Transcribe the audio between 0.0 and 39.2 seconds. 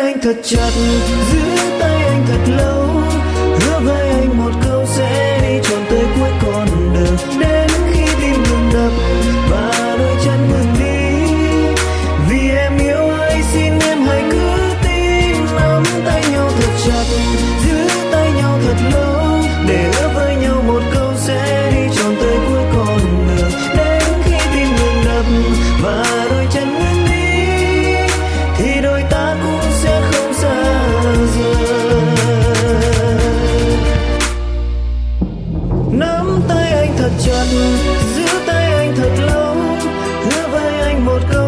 anh thật chặt giữ thật chặt giữ tay anh thật